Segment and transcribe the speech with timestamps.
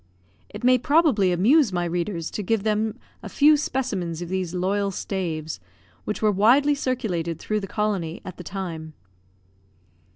[0.49, 4.89] It may probably amuse my readers, to give them a few specimens of these loyal
[4.89, 5.59] staves,
[6.05, 8.93] which were widely circulated through the colony at the time.